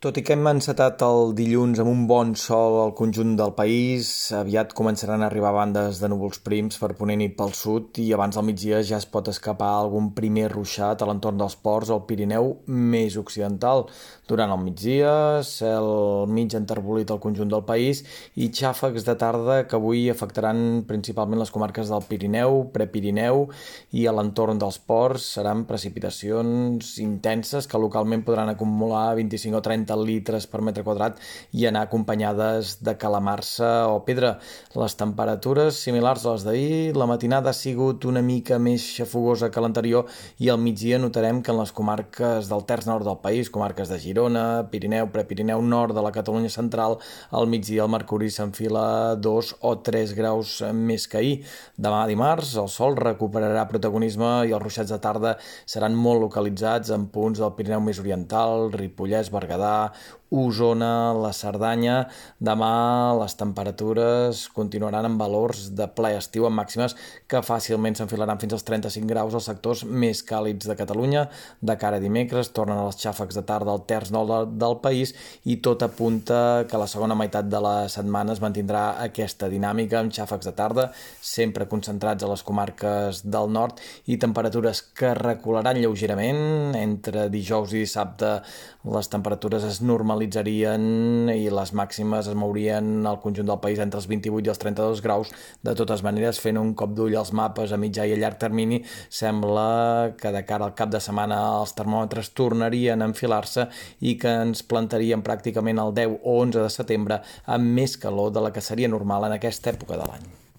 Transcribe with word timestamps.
Tot 0.00 0.16
i 0.16 0.22
que 0.24 0.32
hem 0.32 0.46
encetat 0.48 1.02
el 1.04 1.34
dilluns 1.36 1.82
amb 1.82 1.90
un 1.90 2.06
bon 2.08 2.30
sol 2.40 2.78
al 2.80 2.94
conjunt 2.96 3.34
del 3.36 3.50
país, 3.52 4.06
aviat 4.32 4.70
començaran 4.72 5.20
a 5.20 5.26
arribar 5.26 5.50
bandes 5.52 5.98
de 6.00 6.08
núvols 6.08 6.38
prims 6.40 6.78
per 6.80 6.94
ponent 6.96 7.20
i 7.20 7.26
pel 7.36 7.52
sud 7.52 8.00
i 8.00 8.06
abans 8.16 8.38
del 8.38 8.46
migdia 8.46 8.78
ja 8.80 8.96
es 8.96 9.04
pot 9.04 9.28
escapar 9.28 9.68
algun 9.74 10.08
primer 10.16 10.46
ruixat 10.54 11.04
a 11.04 11.08
l'entorn 11.10 11.36
dels 11.42 11.58
ports 11.60 11.92
al 11.92 12.06
Pirineu 12.08 12.48
més 12.64 13.18
occidental. 13.20 13.84
Durant 14.30 14.54
el 14.54 14.62
migdia, 14.62 15.12
cel 15.44 15.90
mig 16.32 16.56
enterbolit 16.56 17.12
al 17.12 17.20
conjunt 17.20 17.52
del 17.52 17.66
país 17.68 18.00
i 18.40 18.48
xàfecs 18.48 19.04
de 19.04 19.18
tarda 19.20 19.58
que 19.68 19.76
avui 19.76 20.08
afectaran 20.08 20.80
principalment 20.88 21.44
les 21.44 21.52
comarques 21.52 21.92
del 21.92 22.08
Pirineu, 22.08 22.62
Prepirineu 22.72 23.50
i 23.92 24.08
a 24.08 24.16
l'entorn 24.16 24.64
dels 24.64 24.80
ports. 24.80 25.28
Seran 25.36 25.66
precipitacions 25.68 26.96
intenses 27.04 27.68
que 27.68 27.84
localment 27.84 28.24
podran 28.24 28.56
acumular 28.56 29.10
25 29.20 29.60
o 29.60 29.64
30 29.68 29.89
30 29.90 30.06
litres 30.06 30.46
per 30.46 30.62
metre 30.62 30.84
quadrat 30.86 31.18
i 31.52 31.66
anar 31.66 31.84
acompanyades 31.86 32.78
de 32.84 32.94
calamarsa 32.98 33.88
o 33.90 34.00
pedra. 34.06 34.36
Les 34.78 34.94
temperatures 34.98 35.78
similars 35.84 36.24
a 36.24 36.34
les 36.34 36.44
d'ahir, 36.46 36.96
la 36.96 37.08
matinada 37.10 37.50
ha 37.50 37.56
sigut 37.56 38.04
una 38.06 38.22
mica 38.22 38.58
més 38.58 38.84
xafogosa 38.96 39.50
que 39.50 39.62
l'anterior 39.62 40.06
i 40.38 40.50
al 40.50 40.60
migdia 40.62 40.98
notarem 40.98 41.42
que 41.42 41.52
en 41.52 41.60
les 41.60 41.72
comarques 41.72 42.48
del 42.50 42.64
terç 42.68 42.86
nord 42.86 43.06
del 43.06 43.18
país, 43.22 43.50
comarques 43.50 43.90
de 43.90 43.98
Girona, 43.98 44.46
Pirineu, 44.70 45.10
Prepirineu, 45.10 45.62
nord 45.62 45.96
de 45.96 46.04
la 46.04 46.12
Catalunya 46.14 46.50
central, 46.50 46.98
al 47.30 47.48
migdia 47.50 47.84
el 47.84 47.92
mercuri 47.92 48.30
s'enfila 48.30 49.16
2 49.16 49.54
o 49.66 49.74
3 49.90 50.14
graus 50.18 50.60
més 50.74 51.06
que 51.10 51.20
ahir. 51.20 51.36
Demà 51.80 52.04
dimarts 52.10 52.54
el 52.60 52.70
sol 52.70 52.96
recuperarà 52.98 53.66
protagonisme 53.70 54.30
i 54.48 54.54
els 54.54 54.62
ruixats 54.62 54.92
de 54.92 55.00
tarda 55.02 55.36
seran 55.66 55.96
molt 55.96 56.22
localitzats 56.26 56.92
en 56.94 57.08
punts 57.12 57.40
del 57.40 57.54
Pirineu 57.56 57.82
més 57.84 58.00
oriental, 58.02 58.70
Ripollès, 58.74 59.30
Berguedà, 59.32 59.79
uh, 59.80 59.88
Osona, 60.30 61.12
la 61.18 61.32
Cerdanya. 61.34 61.96
Demà 62.38 62.70
les 63.18 63.34
temperatures 63.34 64.44
continuaran 64.54 65.08
en 65.08 65.18
valors 65.18 65.68
de 65.74 65.88
ple 65.90 66.12
estiu 66.18 66.46
amb 66.46 66.60
màximes 66.60 66.94
que 67.30 67.42
fàcilment 67.42 67.98
s'enfilaran 67.98 68.38
fins 68.38 68.54
als 68.54 68.66
35 68.68 69.10
graus 69.10 69.34
als 69.34 69.48
sectors 69.50 69.82
més 69.84 70.22
càlids 70.26 70.70
de 70.70 70.76
Catalunya. 70.78 71.26
De 71.60 71.76
cara 71.80 71.98
a 71.98 72.04
dimecres 72.04 72.52
tornen 72.54 72.78
els 72.78 73.00
xàfecs 73.02 73.40
de 73.40 73.44
tarda 73.46 73.74
al 73.74 73.84
terç 73.90 74.12
nord 74.14 74.54
del 74.54 74.78
país 74.84 75.14
i 75.44 75.58
tot 75.64 75.82
apunta 75.82 76.64
que 76.70 76.78
la 76.78 76.88
segona 76.90 77.18
meitat 77.18 77.50
de 77.50 77.60
la 77.60 77.74
setmana 77.90 78.36
es 78.36 78.42
mantindrà 78.42 78.84
aquesta 79.02 79.50
dinàmica 79.50 79.98
amb 80.00 80.14
xàfecs 80.14 80.46
de 80.46 80.54
tarda 80.54 80.88
sempre 81.20 81.66
concentrats 81.68 82.22
a 82.22 82.30
les 82.30 82.44
comarques 82.46 83.24
del 83.26 83.50
nord 83.50 83.80
i 84.06 84.18
temperatures 84.20 84.82
que 84.94 85.12
recularan 85.18 85.80
lleugerament 85.80 86.76
entre 86.78 87.28
dijous 87.32 87.74
i 87.74 87.82
dissabte 87.84 88.38
les 88.84 89.10
temperatures 89.12 89.64
es 89.66 89.80
normalitzarien 90.20 91.30
i 91.32 91.48
les 91.50 91.72
màximes 91.72 92.28
es 92.28 92.36
mourien 92.36 93.06
al 93.06 93.20
conjunt 93.20 93.46
del 93.48 93.60
país 93.60 93.78
entre 93.80 93.98
els 93.98 94.08
28 94.08 94.46
i 94.46 94.50
els 94.50 94.60
32 94.60 95.00
graus. 95.02 95.30
De 95.62 95.74
totes 95.74 96.02
maneres, 96.02 96.40
fent 96.40 96.58
un 96.58 96.74
cop 96.74 96.92
d'ull 96.94 97.16
als 97.16 97.32
mapes 97.32 97.72
a 97.72 97.78
mitjà 97.80 98.06
i 98.06 98.12
a 98.12 98.18
llarg 98.20 98.38
termini, 98.38 98.82
sembla 99.08 100.12
que 100.20 100.32
de 100.32 100.44
cara 100.44 100.68
al 100.68 100.74
cap 100.74 100.90
de 100.92 101.00
setmana 101.00 101.40
els 101.60 101.72
termòmetres 101.78 102.34
tornarien 102.34 103.00
a 103.00 103.08
enfilar-se 103.08 103.68
i 104.00 104.16
que 104.20 104.36
ens 104.44 104.62
plantarien 104.62 105.24
pràcticament 105.24 105.80
el 105.80 105.94
10 105.96 106.20
o 106.20 106.36
11 106.44 106.60
de 106.60 106.70
setembre 106.70 107.22
amb 107.46 107.74
més 107.80 107.96
calor 107.96 108.30
de 108.34 108.44
la 108.44 108.52
que 108.52 108.60
seria 108.64 108.88
normal 108.88 109.30
en 109.30 109.38
aquesta 109.38 109.72
època 109.72 109.96
de 109.96 110.06
l'any. 110.06 110.49